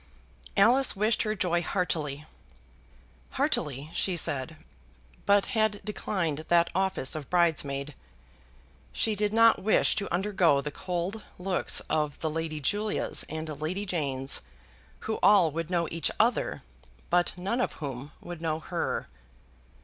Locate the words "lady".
12.31-12.59, 13.61-13.85